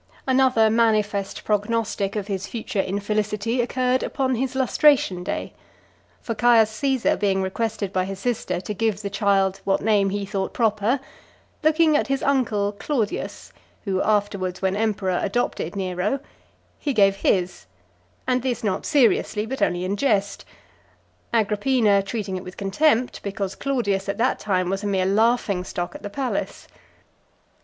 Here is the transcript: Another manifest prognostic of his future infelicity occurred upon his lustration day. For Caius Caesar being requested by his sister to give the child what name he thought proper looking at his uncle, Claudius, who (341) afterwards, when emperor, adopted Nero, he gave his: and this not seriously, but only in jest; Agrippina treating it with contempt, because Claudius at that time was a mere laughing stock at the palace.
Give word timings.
Another 0.25 0.67
manifest 0.71 1.43
prognostic 1.43 2.15
of 2.15 2.25
his 2.25 2.47
future 2.47 2.79
infelicity 2.81 3.61
occurred 3.61 4.01
upon 4.01 4.33
his 4.33 4.55
lustration 4.55 5.23
day. 5.23 5.53
For 6.21 6.33
Caius 6.33 6.71
Caesar 6.71 7.15
being 7.15 7.43
requested 7.43 7.93
by 7.93 8.05
his 8.05 8.17
sister 8.17 8.59
to 8.61 8.73
give 8.73 9.03
the 9.03 9.11
child 9.11 9.61
what 9.63 9.79
name 9.79 10.09
he 10.09 10.25
thought 10.25 10.53
proper 10.55 10.99
looking 11.61 11.95
at 11.95 12.07
his 12.07 12.23
uncle, 12.23 12.71
Claudius, 12.79 13.53
who 13.83 13.97
(341) 13.99 14.17
afterwards, 14.17 14.59
when 14.63 14.75
emperor, 14.75 15.19
adopted 15.21 15.75
Nero, 15.75 16.19
he 16.79 16.93
gave 16.93 17.17
his: 17.17 17.67
and 18.25 18.41
this 18.41 18.63
not 18.63 18.87
seriously, 18.87 19.45
but 19.45 19.61
only 19.61 19.85
in 19.85 19.95
jest; 19.97 20.45
Agrippina 21.31 22.01
treating 22.01 22.37
it 22.37 22.43
with 22.43 22.57
contempt, 22.57 23.21
because 23.21 23.53
Claudius 23.53 24.09
at 24.09 24.17
that 24.17 24.39
time 24.39 24.67
was 24.71 24.81
a 24.83 24.87
mere 24.87 25.05
laughing 25.05 25.63
stock 25.63 25.93
at 25.93 26.01
the 26.01 26.09
palace. 26.09 26.67